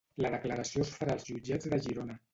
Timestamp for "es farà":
0.87-1.19